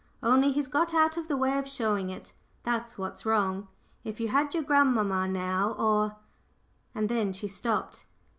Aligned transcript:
"Only 0.23 0.51
he's 0.51 0.65
got 0.65 0.95
out 0.95 1.15
of 1.15 1.27
the 1.27 1.37
way 1.37 1.59
of 1.59 1.67
showing 1.67 2.09
it 2.09 2.33
that's 2.63 2.97
what's 2.97 3.23
wrong. 3.23 3.67
If 4.03 4.19
you 4.19 4.29
had 4.29 4.51
your 4.51 4.63
grandmamma 4.63 5.27
now, 5.27 5.73
or" 5.73 6.15
and 6.95 7.07
then 7.07 7.33
she 7.33 7.47
stopped. 7.47 8.07